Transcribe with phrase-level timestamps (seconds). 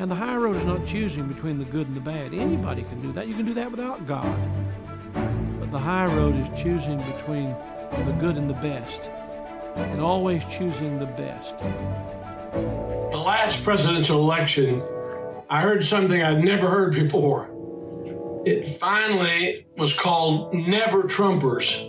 [0.00, 2.32] And the high road is not choosing between the good and the bad.
[2.32, 3.28] Anybody can do that.
[3.28, 4.34] You can do that without God.
[5.60, 7.54] But the high road is choosing between
[8.06, 9.10] the good and the best,
[9.76, 11.58] and always choosing the best.
[11.58, 14.82] The last presidential election,
[15.50, 17.50] I heard something I'd never heard before.
[18.46, 21.84] It finally was called Never Trumpers.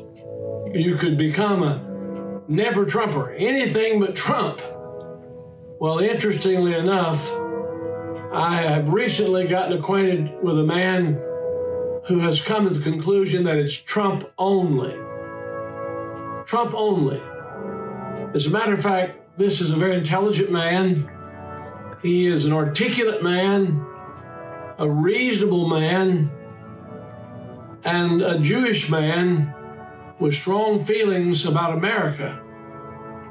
[0.76, 4.62] You could become a never Trumper, anything but Trump.
[5.80, 7.32] Well, interestingly enough,
[8.34, 11.16] I have recently gotten acquainted with a man
[12.06, 14.96] who has come to the conclusion that it's Trump only.
[16.46, 17.22] Trump only.
[18.34, 21.12] As a matter of fact, this is a very intelligent man.
[22.02, 23.86] He is an articulate man,
[24.78, 26.32] a reasonable man,
[27.84, 29.54] and a Jewish man
[30.22, 32.42] with strong feelings about America.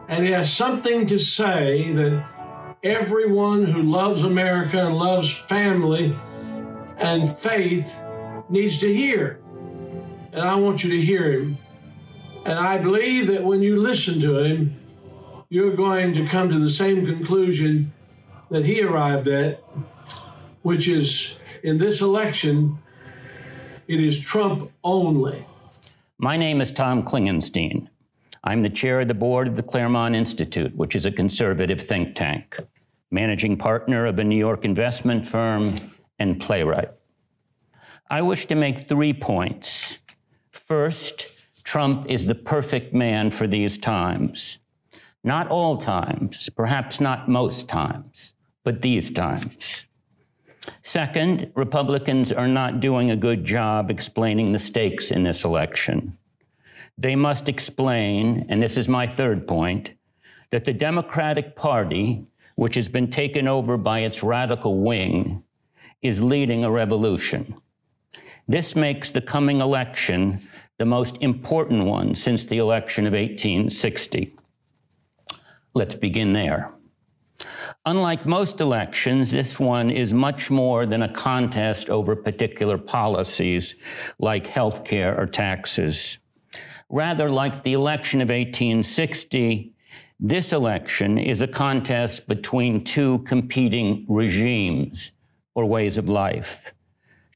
[0.09, 2.39] And he has something to say that
[2.82, 6.16] everyone who loves America and loves family
[6.96, 7.95] and faith
[8.48, 9.40] needs to hear.
[10.32, 11.59] And I want you to hear him.
[12.45, 14.76] And I believe that when you listen to him,
[15.50, 17.92] you're going to come to the same conclusion
[18.50, 19.62] that he arrived at,
[20.62, 22.78] which is in this election,
[23.88, 25.46] it is Trump only.
[26.18, 27.88] My name is Tom Klingenstein.
[28.43, 32.16] I'm the chair of the board of the Claremont Institute, which is a conservative think
[32.16, 32.59] tank,
[33.10, 35.77] managing partner of a New York investment firm,
[36.19, 36.91] and playwright.
[38.09, 39.99] I wish to make three points.
[40.52, 41.30] First,
[41.65, 44.59] Trump is the perfect man for these times.
[45.23, 48.33] Not all times, perhaps not most times,
[48.65, 49.85] but these times.
[50.83, 56.16] Second, Republicans are not doing a good job explaining the stakes in this election.
[56.99, 59.93] They must explain, and this is my third point,
[60.51, 65.43] that the Democratic Party, which has been taken over by its radical wing,
[66.03, 67.55] is leading a revolution.
[68.49, 70.41] This makes the coming election
[70.79, 74.34] the most important one since the election of 1860.
[75.75, 76.73] Let's begin there.
[77.87, 83.75] Unlike most elections, this one is much more than a contest over particular policies
[84.19, 86.19] like health care or taxes.
[86.91, 89.73] Rather, like the election of 1860,
[90.19, 95.12] this election is a contest between two competing regimes
[95.55, 96.75] or ways of life.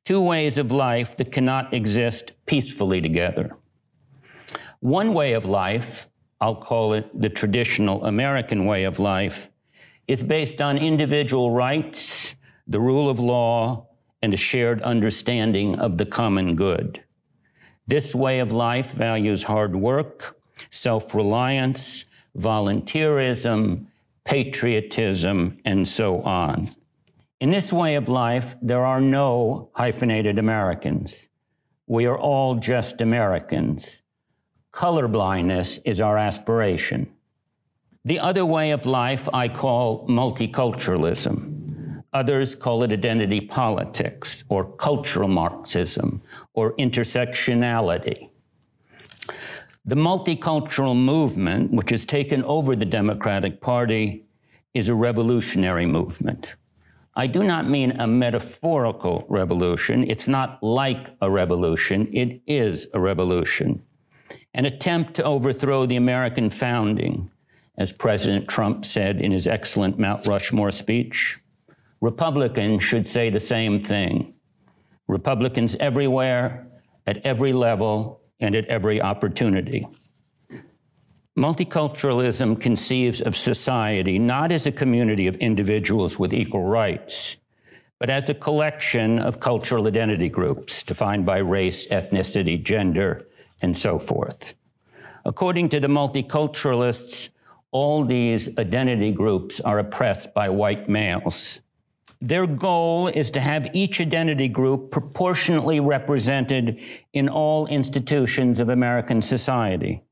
[0.04, 3.56] Two ways of life that cannot exist peacefully together.
[4.81, 6.09] One way of life,
[6.41, 9.50] I'll call it the traditional American way of life,
[10.09, 12.34] is based on individual rights,
[12.66, 13.87] the rule of law,
[14.20, 17.03] and a shared understanding of the common good.
[17.86, 20.38] This way of life values hard work,
[20.70, 22.04] self reliance,
[22.36, 23.86] volunteerism,
[24.24, 26.70] patriotism, and so on.
[27.40, 31.28] In this way of life, there are no hyphenated Americans.
[31.86, 34.00] We are all just Americans.
[34.72, 37.12] Colorblindness is our aspiration.
[38.06, 41.53] The other way of life I call multiculturalism.
[42.14, 46.22] Others call it identity politics or cultural Marxism
[46.54, 48.30] or intersectionality.
[49.84, 54.25] The multicultural movement, which has taken over the Democratic Party,
[54.72, 56.54] is a revolutionary movement.
[57.16, 60.04] I do not mean a metaphorical revolution.
[60.08, 63.82] It's not like a revolution, it is a revolution.
[64.54, 67.31] An attempt to overthrow the American founding,
[67.76, 71.38] as President Trump said in his excellent Mount Rushmore speech.
[72.04, 74.34] Republicans should say the same thing.
[75.09, 76.66] Republicans everywhere,
[77.06, 79.88] at every level, and at every opportunity.
[81.38, 87.38] Multiculturalism conceives of society not as a community of individuals with equal rights,
[87.98, 93.26] but as a collection of cultural identity groups defined by race, ethnicity, gender,
[93.62, 94.53] and so forth.
[95.25, 97.31] According to the multiculturalists,
[97.70, 101.61] all these identity groups are oppressed by white males.
[102.25, 106.81] Their goal is to have each identity group proportionately represented
[107.12, 110.03] in all institutions of American society.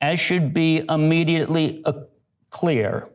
[0.00, 1.84] As should be immediately
[2.48, 3.10] clear,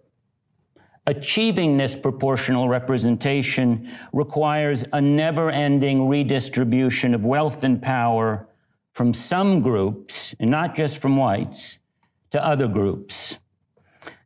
[1.07, 8.47] achieving this proportional representation requires a never ending redistribution of wealth and power
[8.93, 11.79] from some groups, and not just from whites,
[12.29, 13.39] to other groups.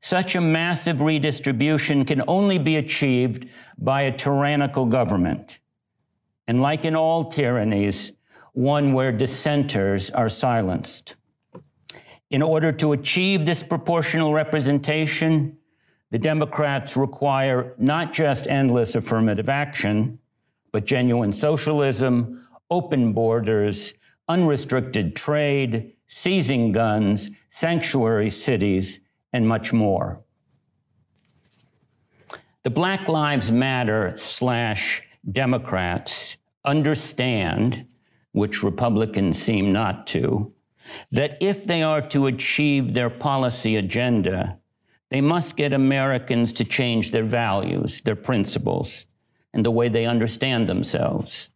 [0.01, 3.47] Such a massive redistribution can only be achieved
[3.77, 5.59] by a tyrannical government.
[6.47, 8.11] And like in all tyrannies,
[8.53, 11.15] one where dissenters are silenced.
[12.29, 15.57] In order to achieve this proportional representation,
[16.11, 20.19] The Democrats require not just endless affirmative action,
[20.73, 23.93] but genuine socialism, open borders,
[24.27, 28.99] unrestricted trade, seizing guns, sanctuary cities,
[29.33, 30.21] and much more.
[32.63, 35.01] The Black Lives Matter slash
[35.31, 37.85] Democrats understand,
[38.33, 40.53] which Republicans seem not to,
[41.11, 44.59] that if they are to achieve their policy agenda,
[45.09, 49.05] they must get Americans to change their values, their principles,
[49.53, 51.49] and the way they understand themselves.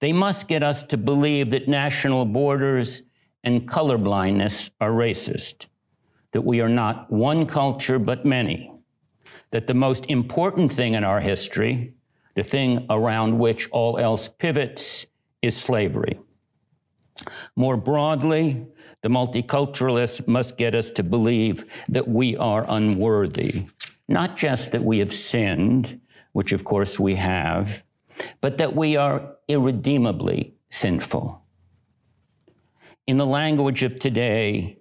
[0.00, 3.02] They must get us to believe that national borders
[3.44, 5.66] and colorblindness are racist,
[6.32, 8.72] that we are not one culture but many,
[9.50, 11.94] that the most important thing in our history,
[12.34, 15.06] the thing around which all else pivots,
[15.42, 16.18] is slavery.
[17.56, 18.66] More broadly,
[19.02, 23.66] the multiculturalists must get us to believe that we are unworthy,
[24.08, 26.00] not just that we have sinned,
[26.32, 27.84] which of course we have,
[28.40, 31.42] but that we are irredeemably sinful.
[33.06, 34.78] In the language of today,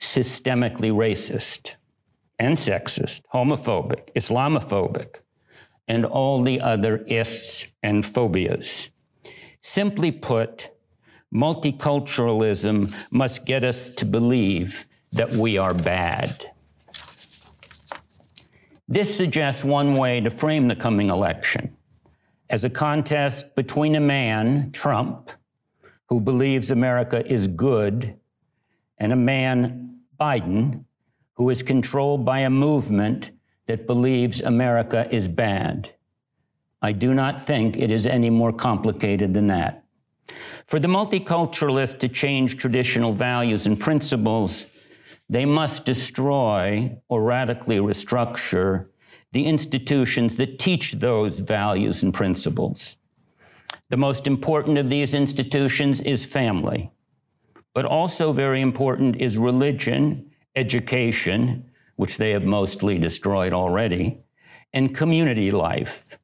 [0.00, 1.74] systemically racist
[2.38, 5.20] and sexist, homophobic, Islamophobic,
[5.88, 8.90] and all the other ists and phobias.
[9.60, 10.70] Simply put,
[11.34, 16.50] multiculturalism must get us to believe that we are bad.
[18.88, 21.76] This suggests one way to frame the coming election
[22.48, 25.30] as a contest between a man, Trump,
[26.08, 28.16] who believes America is good,
[28.98, 30.84] and a man, Biden,
[31.34, 33.30] who is controlled by a movement
[33.66, 35.90] that believes America is bad.
[36.80, 39.84] I do not think it is any more complicated than that.
[40.66, 44.66] For the multiculturalists to change traditional values and principles,
[45.28, 48.86] they must destroy or radically restructure
[49.32, 52.96] the institutions that teach those values and principles.
[53.88, 56.90] The most important of these institutions is family,
[57.76, 61.62] but also very important is religion, education,
[61.96, 64.16] which they have mostly destroyed already,
[64.72, 66.18] and community life,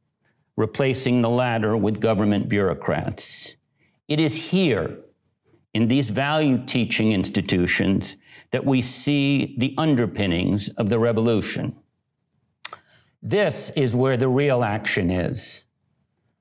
[0.57, 3.57] replacing the latter with government bureaucrats.
[4.09, 5.01] It is here,
[5.75, 8.17] in these value teaching institutions,
[8.51, 11.77] that we see the underpinnings of the revolution.
[13.21, 15.65] This is where the real action is.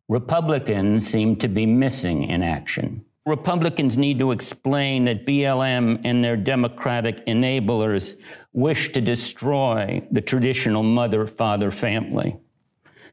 [0.07, 3.03] Republicans seem to be missing in action.
[3.25, 8.15] Republicans need to explain that BLM and their Democratic enablers
[8.51, 12.37] wish to destroy the traditional mother father family.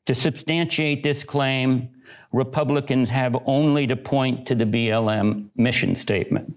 [0.07, 1.91] To substantiate this claim,
[2.33, 6.57] Republicans have only to point to the BLM mission statement.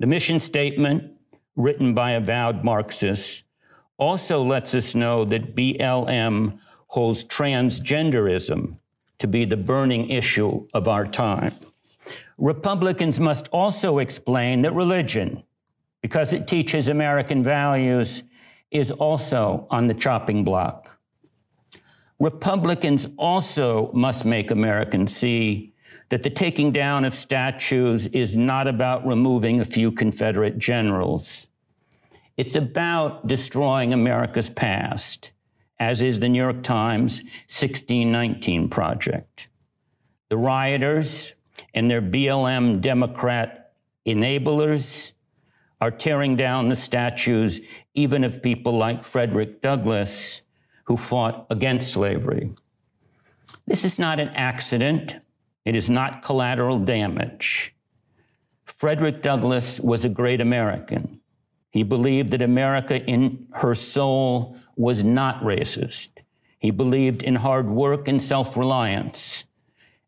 [0.00, 1.12] The mission statement,
[1.54, 3.44] written by avowed Marxists,
[3.96, 6.58] also lets us know that BLM
[6.88, 8.76] holds transgenderism
[9.18, 11.54] to be the burning issue of our time.
[12.40, 15.42] Republicans must also explain that religion,
[16.00, 18.22] because it teaches American values,
[18.70, 20.98] is also on the chopping block.
[22.18, 25.74] Republicans also must make Americans see
[26.08, 31.46] that the taking down of statues is not about removing a few Confederate generals.
[32.38, 35.32] It's about destroying America's past,
[35.78, 39.48] as is the New York Times 1619 Project.
[40.30, 41.34] The rioters
[41.74, 43.72] and their BLM Democrat
[44.06, 45.12] enablers
[45.80, 47.60] are tearing down the statues
[47.94, 50.42] even of people like Frederick Douglass
[50.84, 52.52] who fought against slavery.
[53.66, 55.18] This is not an accident.
[55.64, 57.74] It is not collateral damage.
[58.64, 61.20] Frederick Douglass was a great American.
[61.70, 66.08] He believed that America in her soul was not racist.
[66.58, 69.44] He believed in hard work and self reliance.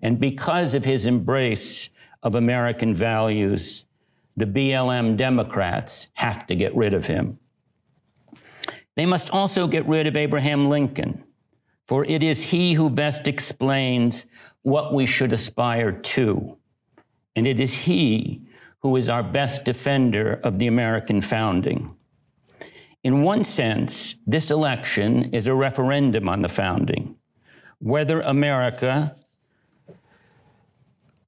[0.02, 1.88] And because of his embrace
[2.22, 3.84] of American values,
[4.36, 7.38] the BLM Democrats have to get rid of him.
[8.96, 11.24] They must also get rid of Abraham Lincoln,
[11.86, 14.26] for it is he who best explains
[14.62, 16.58] what we should aspire to.
[17.34, 18.42] And it is he
[18.80, 21.96] who is our best defender of the American founding.
[23.04, 27.16] In one sense, this election is a referendum on the founding.
[27.78, 29.16] Whether America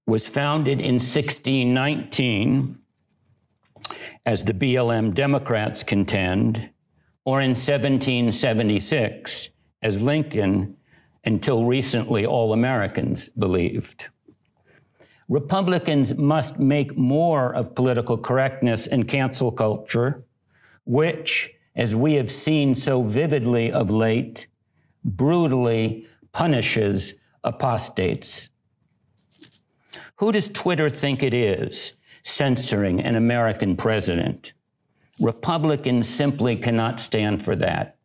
[0.06, 2.78] was founded in 1619,
[4.26, 6.70] as the BLM Democrats contend,
[7.25, 9.49] or in 1776,
[9.82, 10.76] as Lincoln,
[11.25, 14.08] until recently, all Americans believed.
[15.28, 20.23] Republicans must make more of political correctness and cancel culture,
[20.84, 24.46] which, as we have seen so vividly of late,
[25.02, 28.50] brutally punishes apostates.
[30.16, 34.52] Who does Twitter think it is censoring an American president?
[35.21, 37.97] Republicans simply cannot stand for that.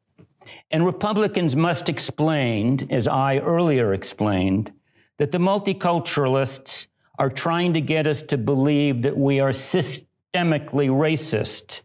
[0.71, 4.71] And Republicans must explain, as I earlier explained,
[5.17, 6.87] that the multiculturalists
[7.19, 11.81] are trying to get us to believe that we are systemically racist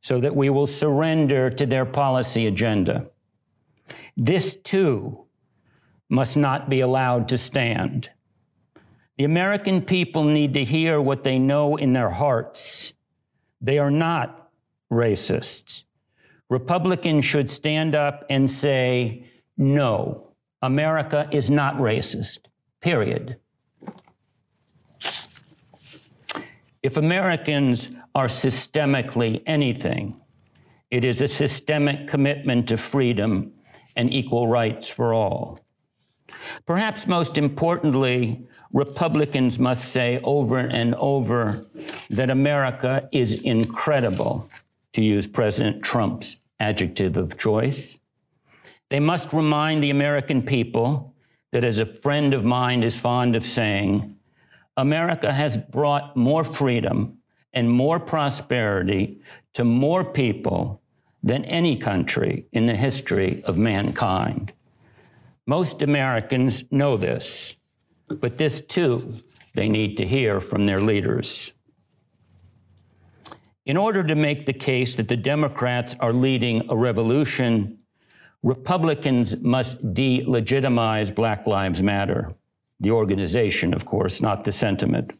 [0.00, 3.06] so that we will surrender to their policy agenda.
[4.16, 5.26] This too
[6.08, 8.10] must not be allowed to stand.
[9.16, 12.92] The American people need to hear what they know in their hearts.
[13.60, 14.50] They are not
[14.92, 15.84] racists.
[16.50, 19.24] Republicans should stand up and say,
[19.56, 20.28] no,
[20.60, 22.40] America is not racist,
[22.80, 23.38] period.
[26.82, 30.20] If Americans are systemically anything,
[30.90, 33.54] it is a systemic commitment to freedom
[33.96, 35.58] and equal rights for all.
[36.66, 41.66] Perhaps most importantly, Republicans must say over and over
[42.10, 44.48] that America is incredible,
[44.92, 47.98] to use President Trump's adjective of choice.
[48.88, 51.14] They must remind the American people
[51.52, 54.16] that, as a friend of mine is fond of saying,
[54.76, 57.18] America has brought more freedom
[57.52, 59.20] and more prosperity
[59.54, 60.82] to more people
[61.22, 64.52] than any country in the history of mankind.
[65.46, 67.56] Most Americans know this,
[68.08, 69.20] but this too
[69.54, 71.52] they need to hear from their leaders.
[73.64, 77.78] In order to make the case that the Democrats are leading a revolution,
[78.42, 82.34] Republicans must delegitimize Black Lives Matter.
[82.80, 85.18] The organization, of course, not the sentiment.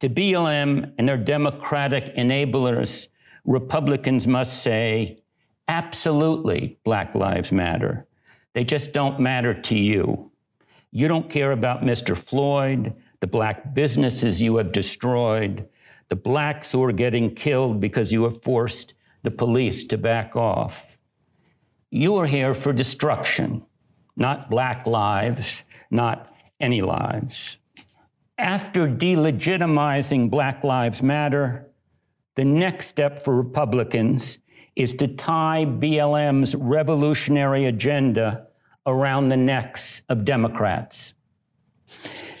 [0.00, 3.08] To BLM and their Democratic enablers,
[3.44, 5.22] Republicans must say,
[5.68, 8.06] absolutely, Black Lives Matter.
[8.54, 10.30] They just don't matter to you.
[10.90, 12.16] You don't care about Mr.
[12.16, 15.68] Floyd, the black businesses you have destroyed,
[16.08, 18.92] the blacks who are getting killed because you have forced
[19.22, 20.98] the police to back off.
[21.90, 23.64] You are here for destruction,
[24.16, 27.58] not black lives, not any lives.
[28.38, 31.68] After delegitimizing Black Lives Matter,
[32.34, 34.38] the next step for Republicans
[34.76, 38.46] is to tie BLM's revolutionary agenda
[38.86, 41.14] around the necks of Democrats.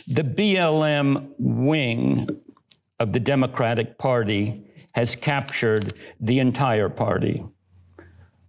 [0.06, 2.28] The BLM wing
[2.98, 7.44] of the Democratic Party has captured the entire party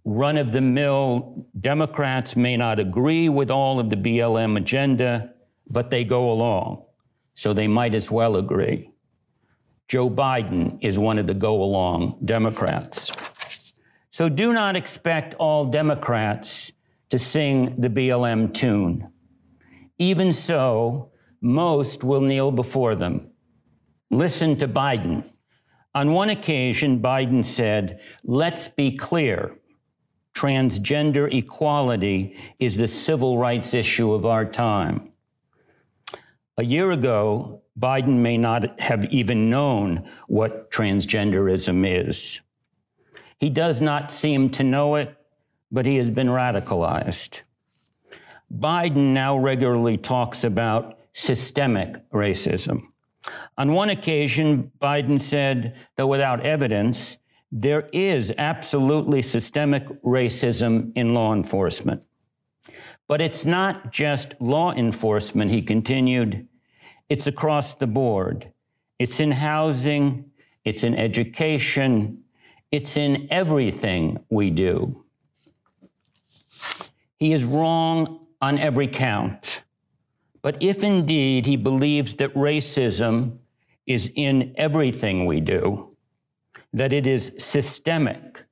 [0.04, 5.32] run of the mill Democrats may not agree with all of the BLM agenda,
[5.68, 6.84] but they go along.
[7.34, 8.90] So they might as well agree.
[9.88, 13.10] Joe Biden is one of the go along Democrats.
[14.14, 16.70] So do not expect all Democrats
[17.10, 19.10] to sing the BLM tune.
[19.98, 23.32] Even so, most will kneel before them.
[24.12, 25.28] Listen to Biden.
[25.96, 29.58] On one occasion, Biden said, Let's be clear
[30.32, 35.10] transgender equality is the civil rights issue of our time.
[36.56, 42.38] A year ago, Biden may not have even known what transgenderism is.
[43.38, 45.16] He does not seem to know it,
[45.70, 47.40] but he has been radicalized.
[48.52, 52.88] Biden now regularly talks about systemic racism.
[53.56, 57.16] On one occasion, Biden said, that without evidence,
[57.50, 62.02] there is absolutely systemic racism in law enforcement.
[63.06, 66.48] But it's not just law enforcement, he continued,
[67.08, 68.52] it's across the board.
[68.98, 70.30] It's in housing,
[70.64, 72.23] it's in education,
[72.74, 75.04] it's in everything we do.
[77.20, 79.62] He is wrong on every count.
[80.42, 83.38] But if indeed he believes that racism
[83.86, 85.96] is in everything we do,
[86.72, 88.44] that it is systemic,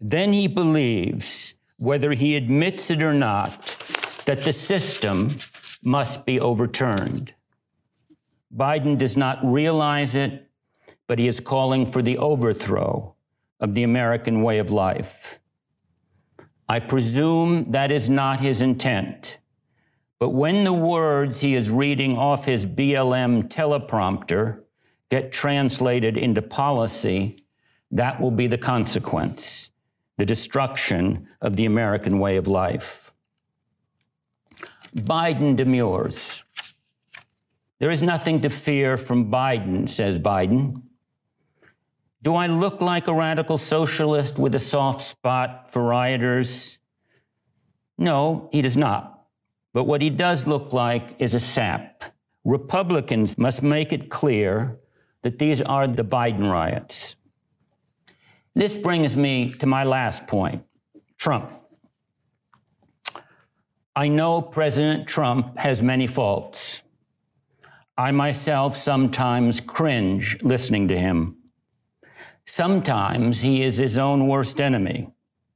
[0.00, 3.50] then he believes, whether he admits it or not,
[4.26, 5.36] that the system
[5.80, 7.34] must be overturned.
[8.52, 10.50] Biden does not realize it,
[11.12, 13.14] but he is calling for the overthrow
[13.60, 15.38] of the American way of life.
[16.70, 19.36] I presume that is not his intent.
[20.18, 24.62] But when the words he is reading off his BLM teleprompter
[25.10, 27.44] get translated into policy,
[27.90, 29.68] that will be the consequence
[30.16, 33.12] the destruction of the American way of life.
[34.96, 36.42] Biden demurs.
[37.80, 40.80] There is nothing to fear from Biden, says Biden.
[42.22, 46.78] Do I look like a radical socialist with a soft spot for rioters?
[47.98, 49.24] No, he does not.
[49.74, 52.04] But what he does look like is a sap.
[52.44, 54.78] Republicans must make it clear
[55.22, 57.16] that these are the Biden riots.
[58.54, 60.64] This brings me to my last point
[61.18, 61.50] Trump.
[63.96, 66.82] I know President Trump has many faults.
[67.96, 71.41] I myself sometimes cringe listening to him.
[72.44, 75.10] Sometimes he is his own worst enemy.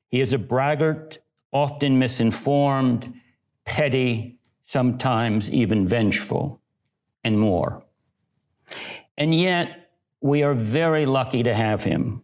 [0.08, 1.18] He is a braggart,
[1.52, 3.12] often misinformed,
[3.64, 6.60] petty, sometimes even vengeful,
[7.24, 7.84] and more.
[9.16, 9.90] And yet,
[10.20, 12.22] we are very lucky to have him.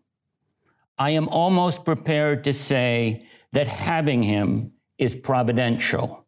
[0.98, 6.21] I am almost prepared to say that having him is providential.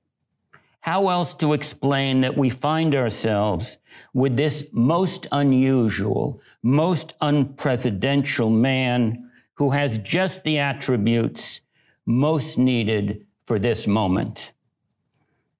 [0.85, 3.79] How else to explain that we find ourselves
[4.12, 11.62] with this most unusual, most unpresidential man who has just the attributes
[12.05, 14.53] most needed for this moment?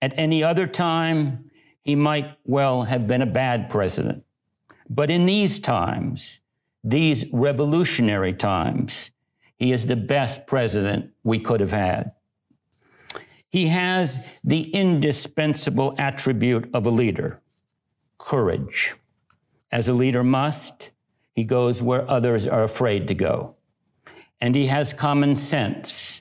[0.03, 1.51] At any other time,
[1.81, 4.25] he might well have been a bad president.
[4.91, 6.41] But in these times,
[6.83, 9.11] these revolutionary times,
[9.57, 12.13] he is the best president we could have had.
[13.55, 17.41] He has the indispensable attribute of a leader
[18.19, 18.97] courage.
[19.71, 20.91] As a leader must,
[21.37, 23.55] he goes where others are afraid to go.
[24.41, 26.21] And he has common sense,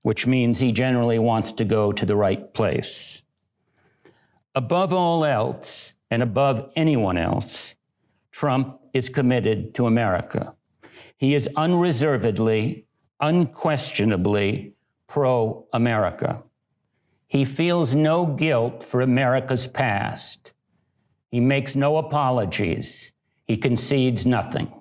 [0.00, 3.20] which means he generally wants to go to the right place.
[4.54, 7.74] Above all else, and above anyone else,
[8.32, 10.54] Trump is committed to America.
[11.18, 12.86] He is unreservedly,
[13.20, 14.72] unquestionably
[15.06, 16.42] pro America.
[17.30, 20.50] He feels no guilt for America's past.
[21.30, 23.12] He makes no apologies.
[23.46, 24.72] He concedes nothing.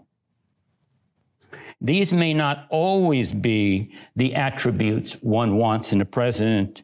[1.79, 6.81] These may not always be the attributes one wants in a president,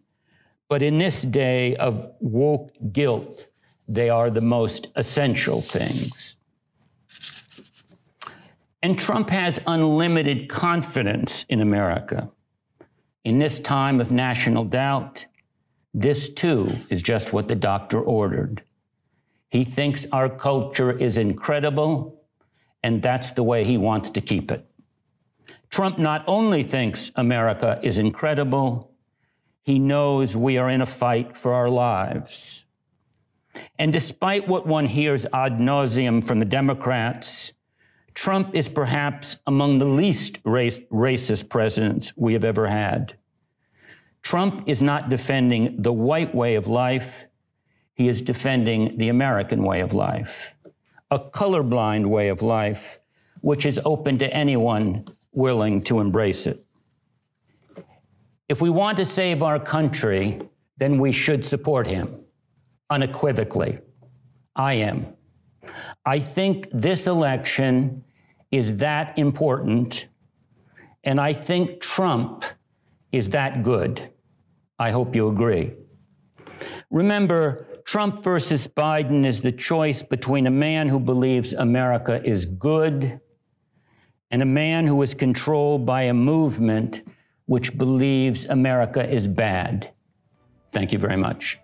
[0.69, 3.47] but in this day of woke guilt,
[3.87, 6.37] they are the most essential things.
[8.83, 12.29] And Trump has unlimited confidence in America.
[13.23, 15.25] In this time of national doubt,
[15.97, 18.61] this too is just what the doctor ordered.
[19.49, 22.21] He thinks our culture is incredible,
[22.83, 24.65] and that's the way he wants to keep it.
[25.69, 28.91] Trump not only thinks America is incredible,
[29.61, 32.65] he knows we are in a fight for our lives.
[33.79, 37.53] And despite what one hears ad nauseum from the Democrats,
[38.13, 43.15] Trump is perhaps among the least race, racist presidents we have ever had.
[44.25, 47.27] Trump is not defending the white way of life,
[47.93, 50.55] he is defending the American way of life,
[51.11, 52.97] a colorblind way of life,
[53.41, 56.65] which is open to anyone willing to embrace it.
[58.49, 60.41] If we want to save our country,
[60.77, 62.21] then we should support him
[62.89, 63.77] unequivocally.
[64.55, 65.05] I am.
[66.03, 68.03] I think this election
[68.49, 70.07] is that important,
[71.03, 72.43] and I think Trump
[73.11, 74.09] is that good.
[74.77, 75.73] I hope you agree.
[76.89, 83.19] Remember, Trump versus Biden is the choice between a man who believes America is good
[84.31, 87.03] and a man who is controlled by a movement
[87.45, 89.91] which believes America is bad.
[90.73, 91.59] Thank you very much.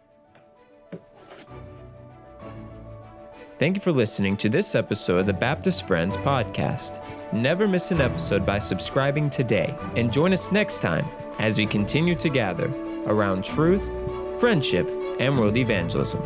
[3.58, 7.04] Thank you for listening to this episode of the Baptist Friends podcast.
[7.34, 11.08] Never miss an episode by subscribing today and join us next time
[11.40, 12.72] as we continue to gather
[13.06, 13.96] around truth,
[14.40, 16.22] friendship, and world evangelism.